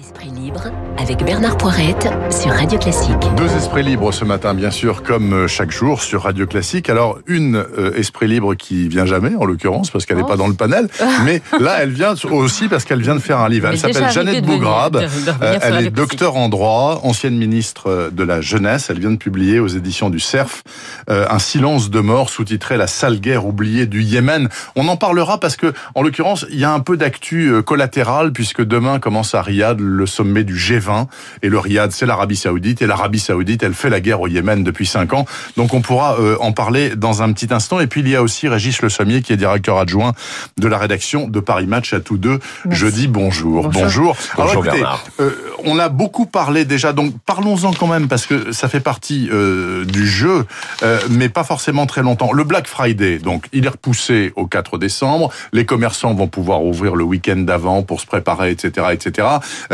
Esprit 0.00 0.30
libre 0.30 0.62
avec 0.98 1.22
Bernard 1.24 1.58
Poirette 1.58 2.08
sur 2.30 2.52
Radio 2.52 2.78
Classique. 2.78 3.12
Deux 3.36 3.54
esprits 3.56 3.82
libres 3.82 4.12
ce 4.14 4.24
matin, 4.24 4.54
bien 4.54 4.70
sûr, 4.70 5.02
comme 5.02 5.32
euh, 5.34 5.46
chaque 5.46 5.70
jour 5.72 6.00
sur 6.00 6.22
Radio 6.22 6.46
Classique. 6.46 6.88
Alors, 6.88 7.18
une 7.26 7.56
euh, 7.56 7.92
esprit 7.96 8.26
libre 8.26 8.54
qui 8.54 8.88
vient 8.88 9.04
jamais, 9.04 9.34
en 9.34 9.44
l'occurrence, 9.44 9.90
parce 9.90 10.06
qu'elle 10.06 10.16
n'est 10.16 10.22
Oh. 10.22 10.26
pas 10.26 10.36
dans 10.38 10.46
le 10.48 10.54
panel. 10.54 10.88
Mais 11.24 11.42
là, 11.60 11.78
elle 11.82 11.90
vient 11.90 12.14
aussi 12.30 12.68
parce 12.68 12.84
qu'elle 12.84 13.02
vient 13.02 13.14
de 13.14 13.20
faire 13.20 13.38
un 13.40 13.48
livre. 13.50 13.68
Elle 13.68 13.78
s'appelle 13.78 14.10
Jeannette 14.10 14.44
Bougrabe. 14.44 14.94
de- 14.94 15.00
de 15.00 15.04
revenir 15.04 15.36
Euh, 15.42 15.58
elle 15.62 15.86
est 15.86 15.90
docteur 15.90 16.36
en 16.36 16.48
droit, 16.48 17.00
ancienne 17.02 17.36
ministre 17.36 18.10
de 18.10 18.24
la 18.24 18.40
jeunesse. 18.40 18.88
Elle 18.90 19.00
vient 19.00 19.10
de 19.10 19.16
publier 19.16 19.60
aux 19.60 19.68
éditions 19.68 20.08
du 20.08 20.20
CERF 20.20 20.62
euh, 21.10 21.26
un 21.28 21.38
silence 21.38 21.90
de 21.90 22.00
mort 22.00 22.30
sous-titré 22.30 22.76
La 22.78 22.86
sale 22.86 23.20
guerre 23.20 23.44
oubliée 23.46 23.84
du 23.86 24.02
Yémen. 24.02 24.48
On 24.76 24.88
en 24.88 24.96
parlera 24.96 25.38
parce 25.40 25.56
que, 25.56 25.74
en 25.94 26.02
l'occurrence, 26.02 26.46
il 26.50 26.58
y 26.58 26.64
a 26.64 26.72
un 26.72 26.80
peu 26.80 26.96
d'actu 26.96 27.52
collatérale 27.66 28.32
puisque 28.32 28.62
demain 28.64 28.98
commence 28.98 29.34
à 29.34 29.42
Riyad 29.42 29.78
le 29.90 30.06
sommet 30.06 30.44
du 30.44 30.56
G20 30.56 31.06
et 31.42 31.48
le 31.48 31.58
Riyad 31.58 31.92
c'est 31.92 32.06
l'Arabie 32.06 32.36
Saoudite 32.36 32.82
et 32.82 32.86
l'Arabie 32.86 33.18
Saoudite 33.18 33.62
elle 33.62 33.74
fait 33.74 33.90
la 33.90 34.00
guerre 34.00 34.20
au 34.20 34.28
Yémen 34.28 34.64
depuis 34.64 34.86
cinq 34.86 35.12
ans. 35.12 35.24
Donc 35.56 35.74
on 35.74 35.80
pourra 35.80 36.18
euh, 36.18 36.36
en 36.40 36.52
parler 36.52 36.96
dans 36.96 37.22
un 37.22 37.32
petit 37.32 37.52
instant. 37.52 37.80
Et 37.80 37.86
puis 37.86 38.00
il 38.00 38.08
y 38.08 38.16
a 38.16 38.22
aussi 38.22 38.48
Régis 38.48 38.80
Le 38.82 38.88
Sommier 38.88 39.22
qui 39.22 39.32
est 39.32 39.36
directeur 39.36 39.78
adjoint 39.78 40.12
de 40.58 40.68
la 40.68 40.78
rédaction 40.78 41.28
de 41.28 41.40
Paris 41.40 41.66
Match 41.66 41.92
à 41.92 42.00
tous 42.00 42.18
deux. 42.18 42.38
Merci. 42.64 42.80
Je 42.80 42.86
dis 42.86 43.08
bonjour. 43.08 43.68
Bonjour. 43.68 43.80
Bonjour. 43.90 44.16
Alors, 44.36 44.46
Bonjour, 44.46 44.64
écoutez, 44.64 44.80
Bernard. 44.82 45.04
euh, 45.20 45.30
on 45.64 45.78
a 45.78 45.88
beaucoup 45.88 46.26
parlé 46.26 46.64
déjà, 46.64 46.92
donc 46.92 47.14
parlons-en 47.26 47.72
quand 47.72 47.86
même 47.86 48.08
parce 48.08 48.26
que 48.26 48.52
ça 48.52 48.68
fait 48.68 48.80
partie 48.80 49.28
euh, 49.32 49.84
du 49.84 50.06
jeu, 50.06 50.46
euh, 50.82 50.98
mais 51.10 51.28
pas 51.28 51.44
forcément 51.44 51.86
très 51.86 52.02
longtemps. 52.02 52.32
Le 52.32 52.44
Black 52.44 52.66
Friday, 52.66 53.18
donc 53.18 53.46
il 53.52 53.66
est 53.66 53.68
repoussé 53.68 54.32
au 54.36 54.46
4 54.46 54.78
décembre. 54.78 55.30
Les 55.52 55.64
commerçants 55.64 56.14
vont 56.14 56.28
pouvoir 56.28 56.64
ouvrir 56.64 56.96
le 56.96 57.04
week-end 57.04 57.36
d'avant 57.36 57.82
pour 57.82 58.00
se 58.00 58.06
préparer, 58.06 58.50
etc., 58.50 58.88
etc. 58.92 59.28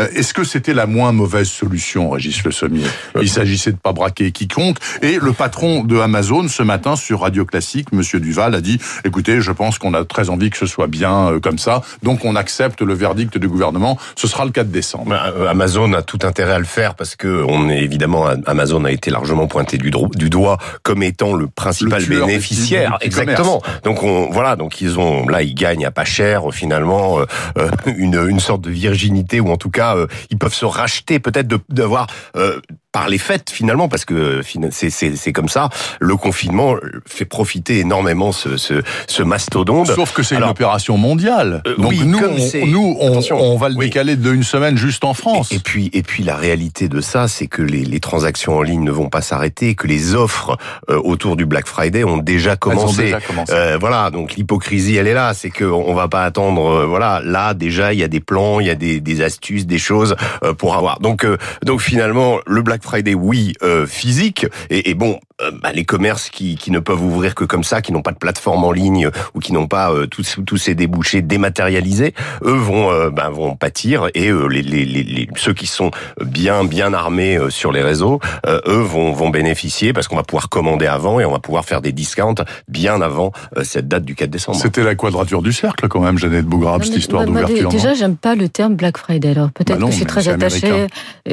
Euh, 0.07 0.19
Est-ce 0.19 0.33
que 0.33 0.43
c'était 0.43 0.73
la 0.73 0.85
moins 0.85 1.11
mauvaise 1.11 1.47
solution, 1.47 2.09
Régis 2.09 2.43
Le 2.43 2.51
Sommier? 2.51 2.85
Il 3.21 3.29
s'agissait 3.29 3.71
de 3.71 3.77
pas 3.77 3.93
braquer 3.93 4.31
quiconque. 4.31 4.77
Et 5.01 5.17
le 5.21 5.33
patron 5.33 5.83
de 5.83 5.99
Amazon 5.99 6.47
ce 6.47 6.63
matin 6.63 6.95
sur 6.95 7.21
Radio 7.21 7.45
Classique, 7.45 7.91
Monsieur 7.91 8.19
Duval, 8.19 8.55
a 8.55 8.61
dit 8.61 8.79
"Écoutez, 9.05 9.41
je 9.41 9.51
pense 9.51 9.79
qu'on 9.79 9.93
a 9.93 10.03
très 10.05 10.29
envie 10.29 10.49
que 10.49 10.57
ce 10.57 10.65
soit 10.65 10.87
bien 10.87 11.31
euh, 11.31 11.39
comme 11.39 11.57
ça, 11.57 11.81
donc 12.03 12.25
on 12.25 12.35
accepte 12.35 12.81
le 12.81 12.93
verdict 12.93 13.37
du 13.37 13.47
gouvernement. 13.47 13.97
Ce 14.15 14.27
sera 14.27 14.45
le 14.45 14.51
4 14.51 14.69
décembre." 14.69 15.05
Bah, 15.09 15.33
euh, 15.35 15.47
Amazon 15.47 15.93
a 15.93 16.01
tout 16.01 16.19
intérêt 16.23 16.53
à 16.53 16.59
le 16.59 16.65
faire 16.65 16.95
parce 16.95 17.15
que 17.15 17.43
on 17.47 17.69
est 17.69 17.79
évidemment 17.81 18.25
Amazon 18.45 18.83
a 18.85 18.91
été 18.91 19.11
largement 19.11 19.47
pointé 19.47 19.77
du, 19.77 19.91
doigt 19.91 20.57
comme 20.83 21.03
étant 21.03 21.33
le 21.33 21.47
principal 21.47 21.99
Le 22.01 22.05
tueur 22.05 22.25
du 22.25 22.31
bénéficiaire. 22.31 22.97
du 22.99 23.07
Exactement. 23.07 23.61
Donc 23.83 24.03
on 24.03 24.29
voilà 24.31 24.55
donc 24.55 24.81
ils 24.81 24.99
ont 24.99 25.27
là 25.27 25.41
ils 25.41 25.55
gagnent 25.55 25.85
à 25.85 25.91
pas 25.91 26.05
cher 26.05 26.49
euh, 26.49 26.51
finalement 26.51 27.19
euh, 27.19 27.25
euh, 27.57 27.69
une 27.97 28.27
une 28.29 28.39
sorte 28.39 28.61
de 28.61 28.69
virginité 28.69 29.39
ou 29.39 29.49
en 29.49 29.57
tout 29.57 29.69
cas 29.69 29.95
euh, 29.95 29.96
ils 30.29 30.37
peuvent 30.37 30.53
se 30.53 30.65
racheter 30.65 31.19
peut-être 31.19 31.47
d'avoir 31.69 32.07
euh, 32.35 32.59
par 32.97 33.09
les 33.09 33.17
fêtes 33.19 33.51
finalement 33.51 33.87
parce 33.89 34.05
que 34.05 34.41
c'est 34.71 35.33
comme 35.33 35.49
ça 35.49 35.69
le 35.99 36.15
confinement 36.15 36.75
fait 37.05 37.25
profiter 37.25 37.79
énormément 37.79 38.31
ce 38.31 38.57
ce, 38.57 38.81
ce 39.07 39.21
mastodonte. 39.23 39.87
Sauf 39.87 40.13
que 40.13 40.23
c'est 40.23 40.35
une 40.35 40.43
opération 40.43 40.97
mondiale. 40.97 41.61
euh, 41.67 41.75
Donc 41.77 41.91
oui, 41.91 42.01
nous, 42.05 42.17
on, 42.19 42.65
nous, 42.65 42.97
on, 42.99 43.57
va 43.57 43.69
le 43.69 43.75
Oui. 43.75 43.85
décaler 43.85 44.15
de 44.15 44.33
une 44.33 44.43
semaine 44.43 44.77
juste 44.77 45.03
en 45.03 45.13
France. 45.13 45.51
Et, 45.51 45.55
et 45.55 45.59
puis, 45.59 45.89
et 45.93 46.01
puis 46.01 46.23
la 46.23 46.35
réalité 46.35 46.87
de 46.89 47.01
ça, 47.01 47.27
c'est 47.27 47.45
que 47.47 47.61
les, 47.61 47.83
les 47.85 47.99
transactions 47.99 48.55
en 48.57 48.61
ligne 48.63 48.83
ne 48.83 48.91
vont 48.91 49.09
pas 49.09 49.21
s'arrêter, 49.21 49.75
que 49.75 49.85
les 49.87 50.15
offres 50.15 50.57
euh, 50.89 50.99
autour 51.03 51.35
du 51.35 51.45
Black 51.45 51.67
Friday 51.67 52.03
ont 52.03 52.17
déjà 52.17 52.51
Elles 52.51 52.55
ont 52.55 52.57
commencé. 52.75 53.03
déjà 53.03 53.19
commencé. 53.21 53.53
Euh, 53.53 53.77
voilà, 53.79 54.09
donc 54.09 54.33
l'hypocrisie, 54.35 54.95
elle 54.95 55.07
est 55.07 55.13
là. 55.13 55.33
C'est 55.35 55.51
que 55.51 55.65
on 55.65 55.93
va 55.93 56.07
pas 56.07 56.23
attendre. 56.23 56.65
euh, 56.65 56.85
voilà, 56.85 57.21
là 57.23 57.53
déjà, 57.53 57.93
il 57.93 57.99
y 57.99 58.03
a 58.03 58.07
des 58.07 58.21
plans, 58.21 58.59
il 58.59 58.67
y 58.67 58.71
a 58.71 58.75
des, 58.75 58.99
des 59.01 59.21
astuces, 59.21 59.65
des 59.67 59.77
choses 59.79 60.15
euh, 60.43 60.53
pour 60.53 60.75
avoir. 60.75 60.99
Donc, 60.99 61.23
euh, 61.25 61.37
donc 61.63 61.81
finalement, 61.81 62.37
le 62.47 62.61
Black 62.61 62.81
Friday, 62.87 63.13
oui, 63.13 63.53
euh, 63.63 63.85
physique. 63.85 64.45
Et, 64.69 64.89
et 64.89 64.93
bon, 64.93 65.19
euh, 65.41 65.51
bah, 65.61 65.71
les 65.73 65.83
commerces 65.83 66.29
qui, 66.29 66.55
qui 66.55 66.71
ne 66.71 66.79
peuvent 66.79 67.03
ouvrir 67.03 67.35
que 67.35 67.43
comme 67.43 67.63
ça, 67.65 67.81
qui 67.81 67.91
n'ont 67.91 68.01
pas 68.01 68.13
de 68.13 68.17
plateforme 68.17 68.63
en 68.63 68.71
ligne 68.71 69.07
euh, 69.07 69.11
ou 69.33 69.39
qui 69.39 69.51
n'ont 69.51 69.67
pas 69.67 69.91
euh, 69.91 70.07
tous, 70.07 70.37
tous 70.45 70.55
ces 70.57 70.73
débouchés 70.73 71.21
dématérialisés, 71.21 72.13
eux 72.43 72.53
vont, 72.55 72.89
euh, 72.91 73.09
bah, 73.09 73.29
vont 73.29 73.55
pâtir. 73.57 74.07
Et 74.13 74.29
euh, 74.29 74.47
les, 74.47 74.61
les, 74.61 74.85
les, 74.85 75.03
les- 75.03 75.27
ceux 75.35 75.53
qui 75.53 75.67
sont 75.67 75.91
bien, 76.23 76.63
bien 76.63 76.93
armés 76.93 77.37
euh, 77.37 77.49
sur 77.49 77.71
les 77.73 77.81
réseaux, 77.81 78.19
euh, 78.45 78.61
eux 78.67 78.81
vont, 78.81 79.11
vont 79.11 79.29
bénéficier 79.29 79.91
parce 79.93 80.07
qu'on 80.07 80.15
va 80.15 80.23
pouvoir 80.23 80.47
commander 80.49 80.87
avant 80.87 81.19
et 81.19 81.25
on 81.25 81.31
va 81.31 81.39
pouvoir 81.39 81.65
faire 81.65 81.81
des 81.81 81.91
discounts 81.91 82.35
bien 82.69 83.01
avant 83.01 83.31
euh, 83.57 83.63
cette 83.65 83.87
date 83.89 84.05
du 84.05 84.15
4 84.15 84.29
décembre. 84.29 84.57
C'était 84.57 84.83
la 84.83 84.95
quadrature 84.95 85.41
du 85.41 85.51
cercle 85.51 85.87
quand 85.89 85.99
même, 85.99 86.17
Jeannette 86.17 86.45
Bougrabe, 86.45 86.81
Non, 86.81 86.87
cette 86.87 86.95
histoire 86.97 87.27
moi, 87.27 87.41
d'ouverture. 87.41 87.69
Déjà, 87.69 87.89
non? 87.89 87.95
j'aime 87.95 88.15
pas 88.15 88.35
le 88.35 88.47
terme 88.49 88.75
Black 88.75 88.97
Friday. 88.97 89.31
Alors 89.31 89.51
peut-être 89.51 89.79
Bah 89.79 89.85
que 89.85 89.91
je 89.91 89.97
suis 89.97 90.05
très 90.05 90.27
attachée, 90.29 90.87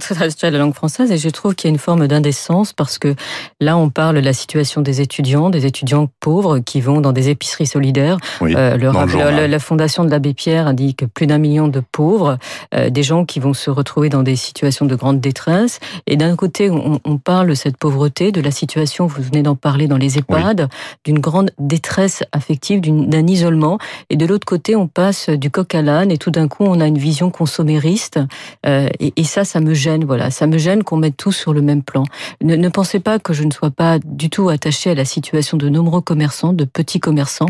très 0.00 0.16
attachée 0.16 0.46
à 0.46 0.50
la 0.50 0.58
langue 0.58 0.74
française 0.76 1.10
et 1.10 1.18
je 1.18 1.28
trouve 1.28 1.54
qu'il 1.54 1.68
y 1.68 1.70
a 1.70 1.74
une 1.74 1.78
forme 1.78 2.06
d'indécence 2.06 2.72
parce 2.72 2.98
que 2.98 3.14
là, 3.60 3.76
on 3.76 3.88
parle 3.90 4.16
de 4.16 4.20
la 4.20 4.32
situation 4.32 4.80
des 4.82 5.00
étudiants, 5.00 5.50
des 5.50 5.66
étudiants 5.66 6.08
pauvres 6.20 6.58
qui 6.60 6.80
vont 6.80 7.00
dans 7.00 7.12
des 7.12 7.28
épiceries 7.30 7.66
solidaires. 7.66 8.18
Oui, 8.40 8.54
Euh, 8.56 8.76
le- 8.76 9.46
la- 9.46 9.58
fondation 9.58 10.04
de 10.04 10.10
l'abbé 10.10 10.34
Pierre 10.34 10.66
a 10.68 10.72
dit 10.74 10.94
que 10.94 11.04
plus 11.06 11.26
d'un 11.26 11.38
million 11.38 11.66
de 11.68 11.80
pauvres, 11.80 12.38
euh, 12.74 12.90
des 12.90 13.02
gens 13.02 13.24
qui 13.24 13.40
vont 13.40 13.54
se 13.54 13.70
retrouver 13.70 14.08
dans 14.10 14.22
des 14.22 14.36
situations 14.36 14.86
de 14.86 14.94
grande 14.94 15.20
détresse. 15.20 15.80
Et 16.06 16.16
d'un 16.16 16.36
côté, 16.36 16.70
on, 16.70 17.00
on 17.04 17.16
parle 17.18 17.48
de 17.48 17.54
cette 17.54 17.76
pauvreté, 17.78 18.30
de 18.32 18.40
la 18.42 18.50
situation, 18.50 19.06
vous 19.06 19.22
venez 19.22 19.42
d'en 19.42 19.56
parler 19.56 19.88
dans 19.88 19.96
les 19.96 20.18
EHPAD, 20.18 20.68
d'une 21.04 21.18
grande 21.18 21.50
détresse 21.58 22.22
affective, 22.32 22.80
d'un 22.82 23.26
isolement. 23.26 23.78
Et 24.10 24.16
de 24.16 24.26
l'autre 24.26 24.44
côté, 24.46 24.76
on 24.76 24.86
passe 24.88 25.30
du 25.30 25.50
coq 25.50 25.74
à 25.74 25.82
l'âne 25.82 26.10
et 26.12 26.18
tout 26.18 26.30
d'un 26.30 26.48
coup, 26.48 26.64
on 26.64 26.80
a 26.80 26.86
une 26.86 26.98
vision 26.98 27.30
consommériste. 27.30 28.20
Euh, 28.66 28.88
et, 29.00 29.12
et 29.16 29.24
ça, 29.24 29.44
ça 29.44 29.60
me 29.60 29.72
gêne. 29.74 30.04
Voilà, 30.04 30.30
ça 30.30 30.46
me 30.46 30.58
gêne 30.58 30.65
qu'on 30.84 30.96
mette 30.96 31.16
tout 31.16 31.32
sur 31.32 31.52
le 31.52 31.62
même 31.62 31.82
plan. 31.82 32.04
Ne, 32.42 32.56
ne 32.56 32.68
pensez 32.68 33.00
pas 33.00 33.18
que 33.18 33.32
je 33.32 33.44
ne 33.44 33.50
sois 33.50 33.70
pas 33.70 33.98
du 34.04 34.30
tout 34.30 34.48
attachée 34.48 34.90
à 34.90 34.94
la 34.94 35.04
situation 35.04 35.56
de 35.56 35.68
nombreux 35.68 36.00
commerçants, 36.00 36.52
de 36.52 36.64
petits 36.64 37.00
commerçants. 37.00 37.48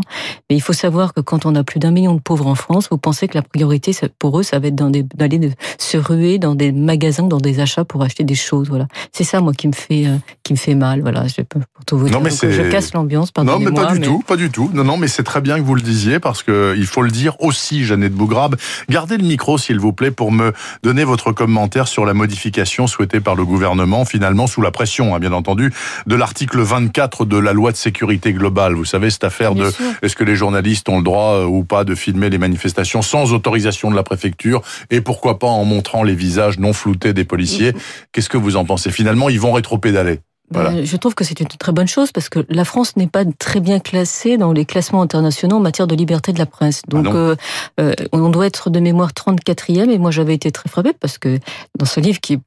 Mais 0.49 0.55
il 0.55 0.61
faut 0.61 0.73
savoir 0.73 1.13
que 1.13 1.21
quand 1.21 1.45
on 1.45 1.55
a 1.55 1.63
plus 1.63 1.79
d'un 1.79 1.91
million 1.91 2.13
de 2.15 2.19
pauvres 2.19 2.47
en 2.47 2.55
France, 2.55 2.87
vous 2.91 2.97
pensez 2.97 3.27
que 3.27 3.35
la 3.37 3.41
priorité 3.41 3.91
pour 4.19 4.39
eux, 4.39 4.43
ça 4.43 4.59
va 4.59 4.67
être 4.67 4.75
d'aller 5.15 5.51
se 5.77 5.97
ruer 5.97 6.37
dans 6.39 6.55
des 6.55 6.71
magasins, 6.71 7.27
dans 7.27 7.37
des 7.37 7.59
achats 7.59 7.85
pour 7.85 8.01
acheter 8.03 8.23
des 8.23 8.35
choses. 8.35 8.67
Voilà, 8.69 8.87
c'est 9.11 9.23
ça 9.23 9.39
moi 9.41 9.53
qui 9.53 9.67
me 9.67 9.73
fait 9.73 10.05
euh, 10.07 10.17
qui 10.43 10.53
me 10.53 10.57
fait 10.57 10.75
mal. 10.75 11.01
Voilà, 11.01 11.25
je 11.27 11.41
pour 11.43 11.61
tout 11.85 11.97
vous 11.97 12.05
Non, 12.09 12.09
dire. 12.09 12.21
mais 12.21 12.29
Donc, 12.29 12.39
c'est- 12.39 12.51
je 12.51 12.61
casse 12.63 12.93
l'ambiance. 12.93 13.31
Non, 13.41 13.59
mais 13.59 13.71
pas 13.71 13.93
du 13.93 14.01
tout, 14.01 14.19
pas 14.27 14.35
du 14.35 14.49
tout. 14.49 14.69
Non, 14.73 14.83
non, 14.83 14.97
mais 14.97 15.07
c'est 15.07 15.23
très 15.23 15.39
bien 15.41 15.57
que 15.57 15.63
vous 15.63 15.75
le 15.75 15.81
disiez 15.81 16.19
parce 16.19 16.43
que 16.43 16.75
il 16.77 16.85
faut 16.85 17.01
le 17.01 17.11
dire 17.11 17.35
aussi, 17.39 17.85
Jeannette 17.85 18.13
Bougrabe. 18.13 18.55
Gardez 18.89 19.17
le 19.17 19.23
micro, 19.23 19.57
s'il 19.57 19.79
vous 19.79 19.93
plaît, 19.93 20.11
pour 20.11 20.31
me 20.31 20.51
donner 20.83 21.03
votre 21.05 21.31
commentaire 21.31 21.87
sur 21.87 22.05
la 22.05 22.13
modification 22.13 22.87
souhaitée 22.87 23.06
par 23.07 23.35
le 23.35 23.45
gouvernement, 23.45 24.05
finalement 24.05 24.47
sous 24.47 24.61
la 24.61 24.71
pression, 24.71 25.15
hein, 25.15 25.19
bien 25.19 25.31
entendu, 25.31 25.73
de 26.05 26.15
l'article 26.15 26.61
24 26.61 27.25
de 27.25 27.37
la 27.37 27.53
loi 27.53 27.71
de 27.71 27.77
sécurité 27.77 28.33
globale. 28.33 28.73
Vous 28.73 28.85
savez 28.85 29.09
cette 29.09 29.23
affaire 29.23 29.53
Bien 29.53 29.65
de 29.65 29.71
est-ce 30.01 30.15
que 30.15 30.23
les 30.23 30.35
journalistes 30.35 30.89
ont 30.89 30.97
le 30.97 31.03
droit 31.03 31.35
euh, 31.35 31.45
ou 31.45 31.63
pas 31.63 31.83
de 31.83 31.95
filmer 31.95 32.29
les 32.29 32.37
manifestations 32.37 33.01
sans 33.01 33.33
autorisation 33.33 33.89
de 33.89 33.95
la 33.95 34.03
préfecture 34.03 34.61
et 34.91 35.01
pourquoi 35.01 35.39
pas 35.39 35.47
en 35.47 35.65
montrant 35.65 36.03
les 36.03 36.15
visages 36.15 36.59
non 36.59 36.73
floutés 36.73 37.13
des 37.13 37.25
policiers? 37.25 37.73
Qu'est-ce 38.11 38.29
que 38.29 38.37
vous 38.37 38.55
en 38.55 38.65
pensez? 38.65 38.91
Finalement, 38.91 39.29
ils 39.29 39.39
vont 39.39 39.53
rétro-pédaler. 39.53 40.19
Ben, 40.49 40.61
Voilà. 40.61 40.83
Je 40.85 40.95
trouve 40.95 41.13
que 41.13 41.25
c'est 41.25 41.39
une 41.41 41.47
très 41.47 41.73
bonne 41.73 41.87
chose 41.89 42.13
parce 42.13 42.29
que 42.29 42.39
la 42.49 42.63
France 42.63 42.95
n'est 42.95 43.07
pas 43.07 43.25
très 43.37 43.59
bien 43.59 43.79
classée 43.79 44.37
dans 44.37 44.53
les 44.53 44.63
classements 44.63 45.01
internationaux 45.01 45.57
en 45.57 45.59
matière 45.59 45.87
de 45.87 45.95
liberté 45.95 46.31
de 46.31 46.39
la 46.39 46.45
presse. 46.45 46.83
Donc, 46.87 47.03
non. 47.05 47.13
euh, 47.13 47.35
euh, 47.81 47.93
on 48.13 48.29
doit 48.29 48.47
être 48.47 48.69
de 48.69 48.79
mémoire 48.79 49.11
34e 49.11 49.89
et 49.89 49.97
moi 49.97 50.11
j'avais 50.11 50.33
été 50.33 50.51
très 50.51 50.69
frappée 50.69 50.93
parce 50.97 51.17
que 51.17 51.39
dans 51.77 51.85
ce 51.85 51.99
livre 51.99 52.21
qui 52.21 52.39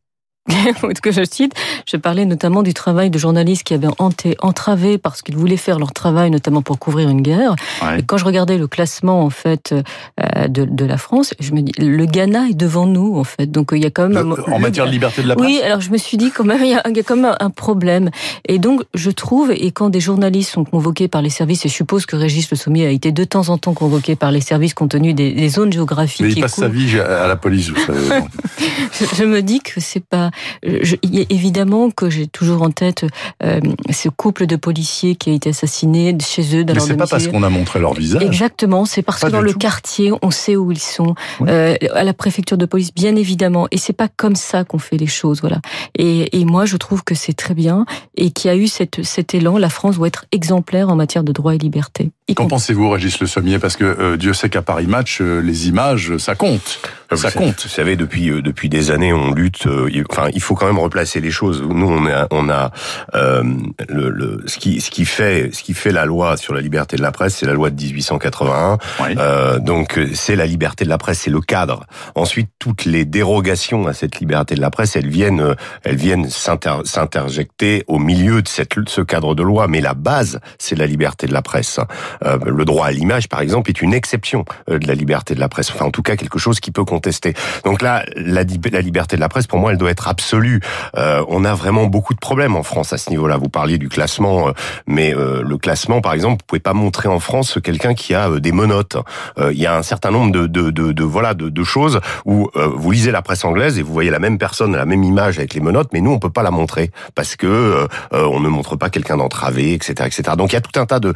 que 1.02 1.12
je 1.12 1.22
cite, 1.24 1.54
je 1.86 1.96
parlais 1.96 2.24
notamment 2.24 2.62
du 2.62 2.74
travail 2.74 3.10
de 3.10 3.18
journalistes 3.18 3.62
qui 3.62 3.74
avaient 3.74 3.88
été 4.10 4.36
entravés 4.40 4.98
parce 4.98 5.22
qu'ils 5.22 5.36
voulaient 5.36 5.56
faire 5.56 5.78
leur 5.78 5.92
travail, 5.92 6.30
notamment 6.30 6.62
pour 6.62 6.78
couvrir 6.78 7.08
une 7.08 7.22
guerre. 7.22 7.54
Ouais. 7.82 8.00
Et 8.00 8.02
quand 8.02 8.16
je 8.16 8.24
regardais 8.24 8.58
le 8.58 8.66
classement 8.66 9.22
en 9.22 9.30
fait 9.30 9.72
euh, 9.72 10.48
de, 10.48 10.64
de 10.64 10.84
la 10.84 10.96
France, 10.96 11.34
je 11.40 11.52
me 11.52 11.62
dis 11.62 11.72
le 11.78 12.04
Ghana 12.06 12.48
est 12.48 12.54
devant 12.54 12.86
nous 12.86 13.18
en 13.18 13.24
fait. 13.24 13.46
Donc 13.50 13.70
il 13.72 13.82
y 13.82 13.86
a 13.86 13.90
quand 13.90 14.08
même 14.08 14.32
Euh, 14.32 14.52
en 14.52 14.58
matière 14.58 14.86
de 14.86 14.90
liberté 14.90 15.22
de 15.22 15.28
la 15.28 15.36
presse. 15.36 15.46
oui, 15.46 15.60
alors 15.62 15.80
je 15.80 15.90
me 15.90 15.98
suis 15.98 16.16
dit 16.16 16.30
quand 16.30 16.44
même, 16.44 16.62
il 16.62 16.70
y 16.70 16.74
a, 16.74 16.82
il 16.88 16.96
y 16.96 17.00
a 17.00 17.02
quand 17.02 17.16
même 17.16 17.36
un 17.38 17.50
problème. 17.50 18.10
Et 18.46 18.58
donc, 18.58 18.82
je 18.94 19.10
trouve, 19.10 19.50
et 19.50 19.70
quand 19.70 19.90
des 19.90 20.00
journalistes 20.00 20.50
sont 20.52 20.64
convoqués 20.64 21.08
par 21.08 21.22
les 21.22 21.30
services, 21.30 21.64
et 21.66 21.68
je 21.68 21.74
suppose 21.74 22.06
que 22.06 22.16
Régis 22.16 22.50
Le 22.50 22.56
Sommier 22.56 22.86
a 22.86 22.90
été 22.90 23.12
de 23.12 23.24
temps 23.24 23.48
en 23.48 23.58
temps 23.58 23.74
convoqué 23.74 24.16
par 24.16 24.32
les 24.32 24.40
services 24.40 24.74
compte 24.74 24.90
tenu 24.90 25.14
des, 25.14 25.32
des 25.32 25.48
zones 25.48 25.72
géographiques 25.72 26.26
Mais 26.26 26.32
il 26.32 26.40
passe 26.40 26.54
sa 26.54 26.68
vie 26.68 26.98
à 26.98 27.26
la 27.28 27.36
police, 27.36 27.68
vous 27.68 27.84
savez. 27.84 28.24
je, 28.92 29.04
je 29.16 29.24
me 29.24 29.42
dis 29.42 29.60
que 29.60 29.80
c'est 29.80 30.04
pas. 30.04 30.29
Je, 30.62 30.96
y 31.02 31.20
a 31.20 31.24
évidemment 31.30 31.90
que 31.90 32.10
j'ai 32.10 32.26
toujours 32.26 32.62
en 32.62 32.70
tête 32.70 33.04
euh, 33.42 33.60
ce 33.90 34.08
couple 34.08 34.46
de 34.46 34.56
policiers 34.56 35.14
qui 35.16 35.30
a 35.30 35.32
été 35.32 35.50
assassiné 35.50 36.16
chez 36.20 36.56
eux 36.56 36.64
dans 36.64 36.72
Mais 36.74 36.78
leur 36.80 36.86
c'est 36.88 36.96
pas 36.96 37.06
parce 37.06 37.28
qu'on 37.28 37.42
a 37.42 37.48
montré 37.48 37.80
leur 37.80 37.94
visage. 37.94 38.22
Exactement, 38.22 38.84
c'est 38.84 39.02
parce 39.02 39.20
Pas 39.20 39.28
que 39.28 39.32
dans 39.32 39.40
le 39.40 39.52
tout. 39.52 39.58
quartier, 39.58 40.12
on 40.22 40.30
sait 40.30 40.56
où 40.56 40.70
ils 40.72 40.78
sont, 40.78 41.14
Oui. 41.40 41.48
euh, 41.50 41.74
à 41.94 42.04
la 42.04 42.12
préfecture 42.14 42.58
de 42.58 42.66
police, 42.66 42.92
bien 42.94 43.16
évidemment. 43.16 43.66
Et 43.70 43.78
c'est 43.78 43.92
pas 43.92 44.08
comme 44.08 44.36
ça 44.36 44.64
qu'on 44.64 44.78
fait 44.78 44.96
les 44.96 45.06
choses, 45.06 45.40
voilà. 45.40 45.60
Et, 45.96 46.38
et 46.40 46.44
moi, 46.44 46.64
je 46.66 46.76
trouve 46.76 47.02
que 47.04 47.14
c'est 47.14 47.32
très 47.34 47.54
bien 47.54 47.86
et 48.16 48.30
qu'il 48.30 48.50
y 48.50 48.52
a 48.52 48.56
eu 48.56 48.68
cette, 48.68 49.02
cet 49.04 49.34
élan. 49.34 49.58
La 49.58 49.70
France 49.70 49.96
doit 49.96 50.08
être 50.08 50.26
exemplaire 50.32 50.88
en 50.90 50.96
matière 50.96 51.24
de 51.24 51.32
droits 51.32 51.54
et 51.54 51.58
libertés. 51.58 52.10
Qu'en 52.34 52.46
pensez-vous, 52.46 52.90
Régis 52.90 53.20
Le 53.20 53.26
Sommier 53.26 53.58
Parce 53.58 53.76
que 53.76 53.84
euh, 53.84 54.16
Dieu 54.16 54.32
sait 54.32 54.48
qu'à 54.48 54.62
Paris 54.62 54.86
Match, 54.86 55.20
euh, 55.20 55.40
les 55.40 55.68
images, 55.68 56.16
ça 56.18 56.34
compte. 56.34 56.80
Ah, 57.12 57.16
ça 57.16 57.30
vous 57.30 57.40
compte. 57.40 57.62
Vous 57.62 57.68
savez, 57.68 57.96
depuis 57.96 58.30
euh, 58.30 58.40
depuis 58.40 58.68
des 58.68 58.92
années, 58.92 59.12
on 59.12 59.32
lutte. 59.32 59.66
enfin, 60.10 60.28
il 60.32 60.40
faut 60.40 60.54
quand 60.54 60.66
même 60.66 60.78
replacer 60.78 61.20
les 61.20 61.32
choses. 61.32 61.62
Nous, 61.62 61.86
on 61.86 62.06
a 62.06 62.28
on 62.30 62.48
a 62.48 62.70
le, 63.12 64.10
le, 64.10 64.44
ce 64.46 64.58
qui 64.58 64.80
ce 64.80 64.90
qui 64.90 65.04
fait 65.04 65.50
ce 65.52 65.62
qui 65.62 65.74
fait 65.74 65.90
la 65.90 66.04
loi 66.04 66.36
sur 66.36 66.54
la 66.54 66.60
liberté 66.60 66.96
de 66.96 67.02
la 67.02 67.10
presse, 67.10 67.36
c'est 67.36 67.46
la 67.46 67.54
loi 67.54 67.70
de 67.70 67.82
1881. 67.82 68.78
Oui. 69.00 69.16
donc, 69.60 69.98
c'est 70.14 70.36
la 70.36 70.46
liberté 70.46 70.84
de 70.84 70.88
la 70.88 70.98
presse, 70.98 71.20
c'est 71.20 71.30
le 71.30 71.40
cadre. 71.40 71.84
Ensuite, 72.14 72.50
toutes 72.58 72.84
les 72.84 73.04
dérogations 73.04 73.88
à 73.88 73.92
cette 73.92 74.20
liberté 74.20 74.54
de 74.54 74.60
la 74.60 74.70
presse, 74.70 74.94
elles 74.94 75.08
viennent 75.08 75.56
elles 75.82 75.96
viennent 75.96 76.28
s'interjecter 76.30 77.82
au 77.88 77.98
milieu 77.98 78.42
de 78.42 78.48
cette 78.48 78.70
ce 78.86 79.00
cadre 79.00 79.34
de 79.34 79.42
loi. 79.42 79.66
Mais 79.66 79.80
la 79.80 79.94
base, 79.94 80.40
c'est 80.58 80.76
la 80.76 80.86
liberté 80.86 81.26
de 81.26 81.32
la 81.32 81.42
presse. 81.42 81.80
Euh, 82.24 82.38
le 82.44 82.64
droit 82.64 82.86
à 82.86 82.90
l'image, 82.90 83.28
par 83.28 83.40
exemple, 83.40 83.70
est 83.70 83.82
une 83.82 83.94
exception 83.94 84.44
euh, 84.70 84.78
de 84.78 84.86
la 84.86 84.94
liberté 84.94 85.34
de 85.34 85.40
la 85.40 85.48
presse. 85.48 85.70
Enfin, 85.70 85.86
en 85.86 85.90
tout 85.90 86.02
cas, 86.02 86.16
quelque 86.16 86.38
chose 86.38 86.60
qui 86.60 86.70
peut 86.70 86.84
contester. 86.84 87.34
Donc 87.64 87.82
là, 87.82 88.04
la, 88.16 88.42
la 88.70 88.80
liberté 88.80 89.16
de 89.16 89.20
la 89.20 89.28
presse, 89.28 89.46
pour 89.46 89.58
moi, 89.58 89.72
elle 89.72 89.78
doit 89.78 89.90
être 89.90 90.08
absolue. 90.08 90.60
Euh, 90.96 91.24
on 91.28 91.44
a 91.44 91.54
vraiment 91.54 91.86
beaucoup 91.86 92.14
de 92.14 92.18
problèmes 92.18 92.56
en 92.56 92.62
France 92.62 92.92
à 92.92 92.98
ce 92.98 93.10
niveau-là. 93.10 93.36
Vous 93.36 93.48
parliez 93.48 93.78
du 93.78 93.88
classement, 93.88 94.48
euh, 94.48 94.52
mais 94.86 95.14
euh, 95.14 95.42
le 95.42 95.58
classement, 95.58 96.00
par 96.00 96.12
exemple, 96.12 96.42
vous 96.42 96.46
pouvez 96.46 96.60
pas 96.60 96.74
montrer 96.74 97.08
en 97.08 97.20
France 97.20 97.58
quelqu'un 97.62 97.94
qui 97.94 98.14
a 98.14 98.28
des 98.38 98.52
menottes. 98.52 98.96
il 99.38 99.58
y 99.58 99.66
a 99.66 99.76
un 99.76 99.82
certain 99.82 100.10
nombre 100.10 100.32
de, 100.32 100.46
de, 100.46 100.70
de, 100.70 100.92
de 100.92 101.04
voilà 101.04 101.34
de, 101.34 101.48
de, 101.48 101.64
choses 101.64 102.00
où 102.24 102.48
vous 102.54 102.90
lisez 102.90 103.10
la 103.10 103.22
presse 103.22 103.44
anglaise 103.44 103.78
et 103.78 103.82
vous 103.82 103.92
voyez 103.92 104.10
la 104.10 104.18
même 104.18 104.38
personne, 104.38 104.76
la 104.76 104.86
même 104.86 105.04
image 105.04 105.38
avec 105.38 105.54
les 105.54 105.60
menottes, 105.60 105.90
mais 105.92 106.00
nous, 106.00 106.10
on 106.10 106.18
peut 106.18 106.30
pas 106.30 106.42
la 106.42 106.50
montrer 106.50 106.90
parce 107.14 107.36
que 107.36 107.86
on 108.12 108.40
ne 108.40 108.48
montre 108.48 108.76
pas 108.76 108.90
quelqu'un 108.90 109.16
d'entravé, 109.16 109.74
etc., 109.74 109.94
etc. 110.06 110.22
Donc 110.36 110.52
il 110.52 110.54
y 110.54 110.58
a 110.58 110.60
tout 110.60 110.78
un 110.78 110.86
tas 110.86 111.00
de 111.00 111.12